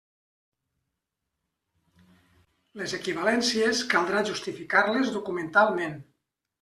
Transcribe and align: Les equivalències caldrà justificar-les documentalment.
Les 2.81 2.95
equivalències 2.99 3.85
caldrà 3.95 4.25
justificar-les 4.31 5.13
documentalment. 5.19 5.99